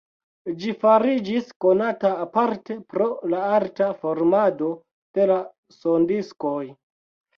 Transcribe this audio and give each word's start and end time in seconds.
Ĝi 0.61 0.71
fariĝis 0.83 1.51
konata 1.65 2.11
aparte 2.23 2.77
pro 2.93 3.09
la 3.33 3.43
arta 3.59 3.91
formado 4.05 4.71
de 5.19 5.29
la 5.33 5.39
sondiskoj. 5.77 6.59